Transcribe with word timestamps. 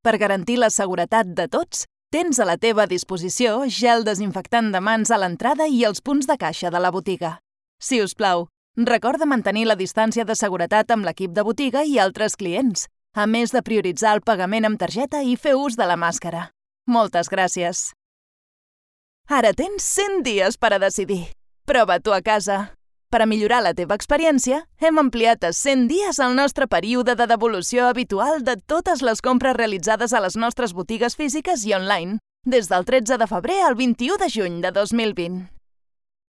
Per 0.00 0.16
garantir 0.16 0.56
la 0.56 0.70
seguretat 0.72 1.28
de 1.36 1.44
tots, 1.52 1.82
tens 2.08 2.38
a 2.40 2.46
la 2.48 2.56
teva 2.56 2.86
disposició 2.88 3.66
gel 3.68 4.00
desinfectant 4.06 4.70
de 4.72 4.80
mans 4.80 5.10
a 5.12 5.18
l'entrada 5.20 5.66
i 5.68 5.82
els 5.84 6.00
punts 6.00 6.24
de 6.30 6.38
caixa 6.40 6.70
de 6.72 6.80
la 6.80 6.90
botiga. 6.90 7.34
Si 7.76 8.00
us 8.00 8.14
plau, 8.16 8.46
recorda 8.76 9.28
mantenir 9.28 9.66
la 9.68 9.76
distància 9.76 10.24
de 10.24 10.34
seguretat 10.34 10.90
amb 10.90 11.04
l'equip 11.04 11.36
de 11.36 11.44
botiga 11.44 11.84
i 11.84 11.98
altres 12.00 12.38
clients, 12.40 12.86
a 13.12 13.26
més 13.26 13.52
de 13.52 13.60
prioritzar 13.60 14.14
el 14.16 14.24
pagament 14.24 14.64
amb 14.64 14.80
targeta 14.80 15.20
i 15.20 15.36
fer 15.36 15.52
ús 15.60 15.76
de 15.76 15.84
la 15.84 16.00
màscara. 16.00 16.48
Moltes 16.88 17.28
gràcies. 17.28 17.90
Ara 19.28 19.52
tens 19.52 19.84
100 19.84 20.24
dies 20.24 20.56
per 20.56 20.72
a 20.72 20.80
decidir. 20.80 21.26
Prova-t'ho 21.68 22.16
a 22.16 22.22
casa. 22.24 22.70
Per 23.10 23.18
a 23.22 23.26
millorar 23.26 23.58
la 23.64 23.72
teva 23.74 23.96
experiència, 23.98 24.60
hem 24.78 25.00
ampliat 25.02 25.42
a 25.42 25.50
100 25.50 25.88
dies 25.90 26.20
el 26.22 26.36
nostre 26.38 26.68
període 26.70 27.16
de 27.18 27.26
devolució 27.26 27.88
habitual 27.90 28.44
de 28.46 28.54
totes 28.70 29.02
les 29.02 29.18
compres 29.26 29.58
realitzades 29.58 30.14
a 30.14 30.22
les 30.22 30.38
nostres 30.38 30.76
botigues 30.78 31.18
físiques 31.18 31.66
i 31.66 31.74
online, 31.74 32.20
des 32.46 32.70
del 32.70 32.86
13 32.86 33.18
de 33.18 33.26
febrer 33.26 33.62
al 33.66 33.74
21 33.74 34.22
de 34.22 34.30
juny 34.30 34.60
de 34.62 34.70
2020. 34.78 35.59